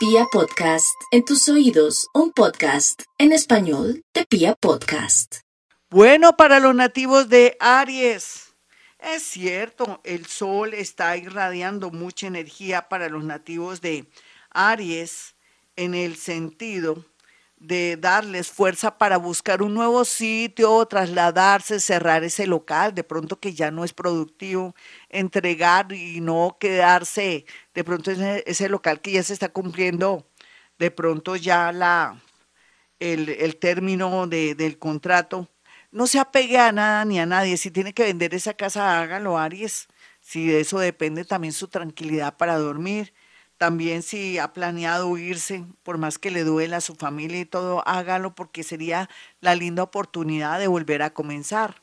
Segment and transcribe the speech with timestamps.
[0.00, 5.40] Pia Podcast, en tus oídos, un podcast en español de Pia Podcast.
[5.90, 8.54] Bueno, para los nativos de Aries,
[8.98, 14.08] es cierto, el sol está irradiando mucha energía para los nativos de
[14.48, 15.34] Aries
[15.76, 17.04] en el sentido
[17.60, 23.52] de darles fuerza para buscar un nuevo sitio, trasladarse, cerrar ese local, de pronto que
[23.54, 24.74] ya no es productivo,
[25.10, 27.44] entregar y no quedarse
[27.74, 30.26] de pronto ese, local que ya se está cumpliendo,
[30.78, 32.20] de pronto ya la,
[32.98, 35.48] el, el término de, del contrato.
[35.92, 37.56] No se apegue a nada ni a nadie.
[37.56, 39.88] Si tiene que vender esa casa, hágalo, Aries.
[40.20, 43.12] Si de eso depende también su tranquilidad para dormir
[43.60, 47.86] también si ha planeado irse, por más que le duela a su familia y todo,
[47.86, 49.10] hágalo porque sería
[49.42, 51.82] la linda oportunidad de volver a comenzar.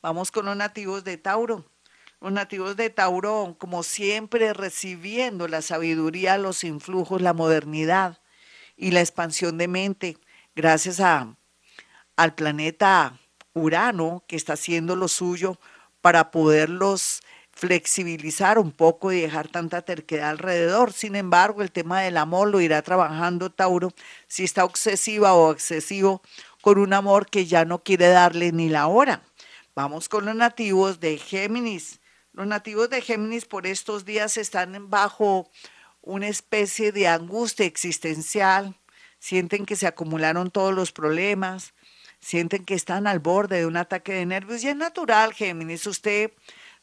[0.00, 1.64] Vamos con los nativos de Tauro.
[2.20, 8.20] Los nativos de Tauro, como siempre, recibiendo la sabiduría, los influjos, la modernidad
[8.76, 10.18] y la expansión de mente,
[10.54, 11.34] gracias a,
[12.14, 13.18] al planeta
[13.52, 15.58] Urano, que está haciendo lo suyo
[16.00, 17.20] para poderlos
[17.56, 20.92] flexibilizar un poco y dejar tanta terquedad alrededor.
[20.92, 23.92] Sin embargo, el tema del amor lo irá trabajando Tauro
[24.28, 26.20] si está obsesiva o excesivo
[26.60, 29.22] con un amor que ya no quiere darle ni la hora.
[29.74, 32.00] Vamos con los nativos de Géminis.
[32.34, 35.50] Los nativos de Géminis por estos días están bajo
[36.02, 38.78] una especie de angustia existencial,
[39.18, 41.72] sienten que se acumularon todos los problemas,
[42.20, 46.32] sienten que están al borde de un ataque de nervios y es natural, Géminis, usted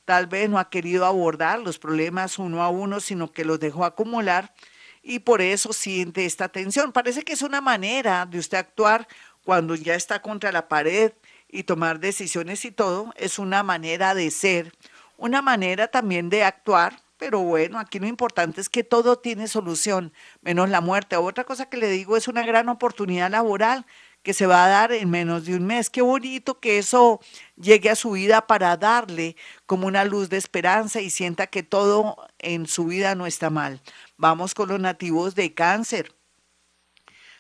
[0.06, 3.86] tal vez no ha querido abordar los problemas uno a uno, sino que los dejó
[3.86, 4.54] acumular
[5.02, 6.92] y por eso siente esta tensión.
[6.92, 9.08] Parece que es una manera de usted actuar
[9.44, 11.12] cuando ya está contra la pared
[11.50, 14.74] y tomar decisiones y todo, es una manera de ser,
[15.18, 20.14] una manera también de actuar, pero bueno, aquí lo importante es que todo tiene solución,
[20.42, 21.16] menos la muerte.
[21.16, 23.86] Otra cosa que le digo es una gran oportunidad laboral
[24.24, 25.90] que se va a dar en menos de un mes.
[25.90, 27.20] Qué bonito que eso
[27.56, 29.36] llegue a su vida para darle
[29.66, 33.82] como una luz de esperanza y sienta que todo en su vida no está mal.
[34.18, 36.16] Vamos con los nativos de cáncer.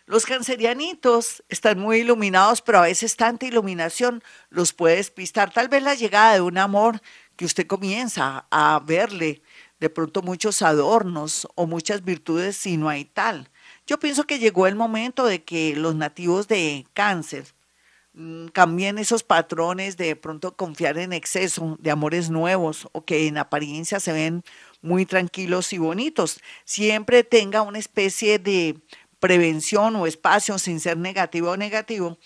[0.05, 5.53] Los cancerianitos están muy iluminados, pero a veces tanta iluminación los puede despistar.
[5.53, 7.01] Tal vez la llegada de un amor
[7.37, 9.41] que usted comienza a verle
[9.79, 13.49] de pronto muchos adornos o muchas virtudes si no hay tal.
[13.85, 17.45] Yo pienso que llegó el momento de que los nativos de cáncer
[18.13, 23.37] mm, cambien esos patrones de pronto confiar en exceso de amores nuevos o que en
[23.37, 24.43] apariencia se ven
[24.81, 26.39] muy tranquilos y bonitos.
[26.63, 28.79] Siempre tenga una especie de
[29.19, 32.17] prevención o espacio sin ser negativo o negativo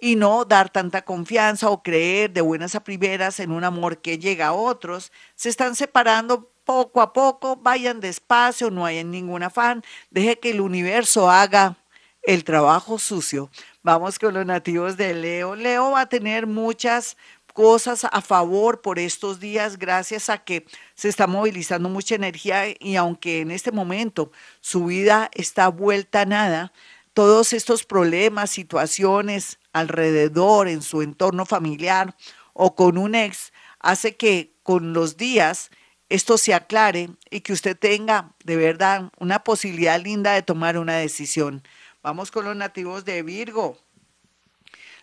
[0.00, 4.18] y no dar tanta confianza o creer de buenas a primeras en un amor que
[4.18, 5.12] llega a otros.
[5.34, 10.60] Se están separando poco a poco, vayan despacio, no hay ningún afán, deje que el
[10.60, 11.78] universo haga
[12.22, 13.48] el trabajo sucio.
[13.82, 15.54] Vamos con los nativos de Leo.
[15.54, 17.16] Leo va a tener muchas
[17.54, 22.96] cosas a favor por estos días gracias a que se está movilizando mucha energía y
[22.96, 26.72] aunque en este momento su vida está vuelta a nada,
[27.14, 32.14] todos estos problemas, situaciones alrededor, en su entorno familiar
[32.52, 35.70] o con un ex, hace que con los días
[36.08, 40.96] esto se aclare y que usted tenga de verdad una posibilidad linda de tomar una
[40.96, 41.62] decisión.
[42.02, 43.78] Vamos con los nativos de Virgo.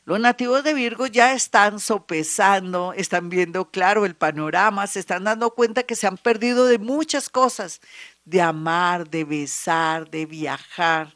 [0.06, 5.52] Los nativos de Virgo ya están sopesando, están viendo claro el panorama, se están dando
[5.52, 7.80] cuenta que se han perdido de muchas cosas,
[8.26, 11.16] de amar, de besar, de viajar,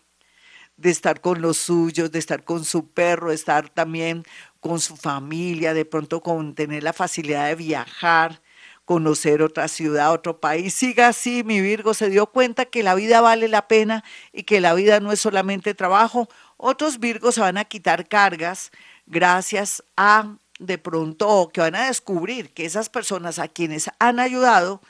[0.77, 4.23] de estar con los suyos, de estar con su perro, de estar también
[4.61, 8.41] con su familia, de pronto con tener la facilidad de viajar,
[8.87, 10.73] conocer otra ciudad, otro país.
[10.73, 14.61] Siga así, mi Virgo se dio cuenta que la vida vale la pena y que
[14.61, 16.29] la vida no es solamente trabajo.
[16.55, 18.71] Otros Virgos se van a quitar cargas
[19.05, 24.81] gracias a de pronto que van a descubrir que esas personas a quienes han ayudado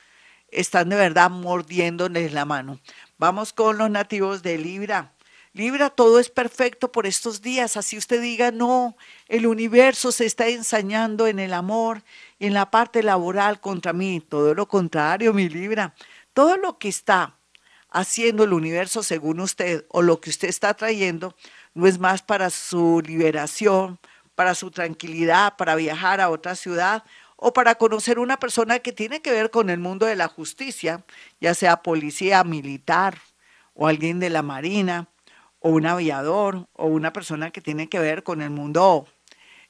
[0.51, 2.79] están de verdad mordiéndoles la mano.
[3.17, 5.11] Vamos con los nativos de Libra.
[5.53, 7.77] Libra, todo es perfecto por estos días.
[7.77, 8.95] Así usted diga, no,
[9.27, 12.03] el universo se está ensañando en el amor,
[12.39, 14.21] en la parte laboral contra mí.
[14.21, 15.93] Todo lo contrario, mi Libra.
[16.33, 17.37] Todo lo que está
[17.89, 21.35] haciendo el universo según usted o lo que usted está trayendo
[21.73, 23.99] no es más para su liberación,
[24.35, 27.03] para su tranquilidad, para viajar a otra ciudad
[27.37, 31.05] o para conocer una persona que tiene que ver con el mundo de la justicia,
[31.39, 33.17] ya sea policía, militar
[33.73, 35.07] o alguien de la marina
[35.59, 39.07] o un aviador o una persona que tiene que ver con el mundo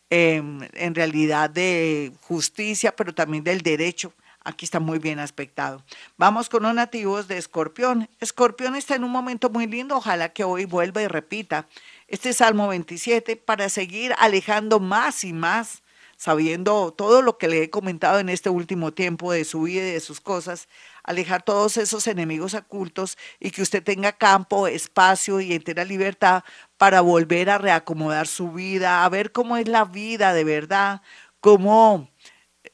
[0.09, 4.13] Em, en realidad de justicia, pero también del derecho
[4.47, 5.83] Aquí está muy bien aspectado.
[6.15, 8.09] Vamos con los nativos de Escorpión.
[8.21, 9.97] Escorpión está en un momento muy lindo.
[9.97, 11.67] Ojalá que hoy vuelva y repita
[12.07, 15.83] este Salmo 27 para seguir alejando más y más,
[16.15, 19.91] sabiendo todo lo que le he comentado en este último tiempo de su vida y
[19.91, 20.69] de sus cosas,
[21.07, 26.43] alejar todos esos enemigos ocultos y que usted tenga campo, espacio y entera libertad
[26.77, 31.01] para volver a reacomodar su vida, a ver cómo es la vida de verdad,
[31.39, 32.07] cómo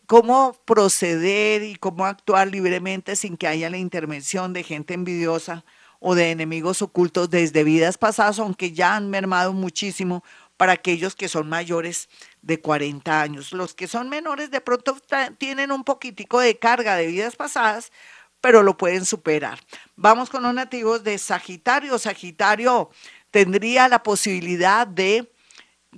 [0.07, 5.63] cómo proceder y cómo actuar libremente sin que haya la intervención de gente envidiosa
[5.99, 10.23] o de enemigos ocultos desde vidas pasadas, aunque ya han mermado muchísimo
[10.57, 12.09] para aquellos que son mayores
[12.41, 13.53] de 40 años.
[13.53, 14.97] Los que son menores de pronto
[15.37, 17.91] tienen un poquitico de carga de vidas pasadas,
[18.43, 19.57] pero lo pueden superar.
[19.95, 21.97] Vamos con los nativos de Sagitario.
[21.97, 22.89] Sagitario
[23.31, 25.31] tendría la posibilidad de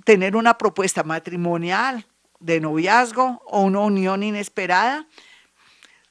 [0.04, 2.06] tener una propuesta matrimonial
[2.38, 5.08] de noviazgo o una unión inesperada.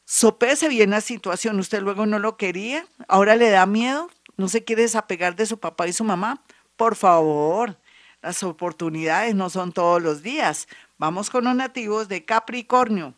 [0.04, 4.66] Sopese bien la situación, usted luego no lo quería, ahora le da miedo, no se
[4.66, 6.44] quiere desapegar de su papá y su mamá.
[6.76, 7.80] Por favor,
[8.22, 10.68] las oportunidades no son todos los días.
[10.98, 13.14] Vamos con los nativos de Capricornio.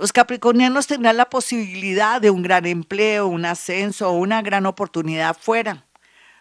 [0.00, 5.36] Los capricornianos tendrán la posibilidad de un gran empleo, un ascenso o una gran oportunidad
[5.36, 5.84] fuera.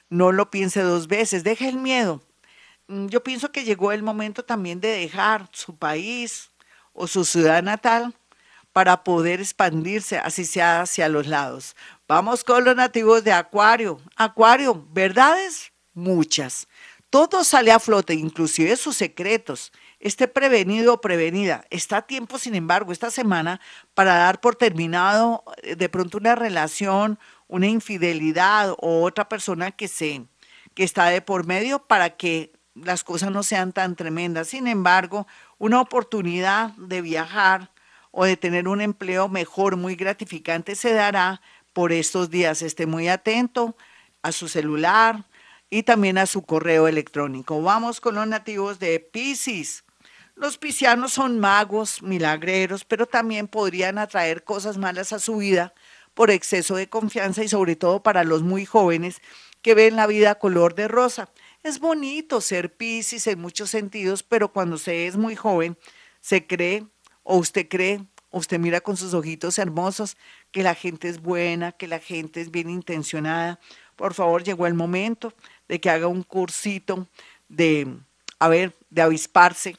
[0.09, 2.21] No lo piense dos veces, deje el miedo.
[2.87, 6.51] Mm, yo pienso que llegó el momento también de dejar su país
[6.93, 8.15] o su ciudad natal
[8.71, 11.75] para poder expandirse, así sea hacia los lados.
[12.07, 13.99] Vamos con los nativos de Acuario.
[14.15, 16.65] Acuario, verdades muchas.
[17.09, 19.71] Todo sale a flote, inclusive sus secretos.
[19.99, 21.65] Esté prevenido o prevenida.
[21.71, 23.59] Está a tiempo, sin embargo, esta semana
[23.95, 27.17] para dar por terminado eh, de pronto una relación,
[27.47, 30.25] una infidelidad o otra persona que se
[30.75, 34.49] que está de por medio para que las cosas no sean tan tremendas.
[34.49, 35.27] Sin embargo,
[35.57, 37.71] una oportunidad de viajar
[38.11, 41.41] o de tener un empleo mejor, muy gratificante, se dará
[41.73, 42.61] por estos días.
[42.61, 43.75] Esté muy atento
[44.21, 45.25] a su celular
[45.69, 47.61] y también a su correo electrónico.
[47.61, 49.83] Vamos con los nativos de Pisces.
[50.35, 55.73] Los piscianos son magos, milagreros, pero también podrían atraer cosas malas a su vida
[56.13, 59.21] por exceso de confianza y sobre todo para los muy jóvenes
[59.61, 61.29] que ven la vida color de rosa.
[61.63, 65.77] Es bonito ser Piscis en muchos sentidos, pero cuando se es muy joven,
[66.21, 66.85] se cree,
[67.23, 70.15] o usted cree, o usted mira con sus ojitos hermosos,
[70.51, 73.59] que la gente es buena, que la gente es bien intencionada.
[73.99, 75.33] Por favor, llegó el momento
[75.67, 77.05] de que haga un cursito
[77.49, 77.97] de,
[78.39, 79.75] a ver, de avisparse,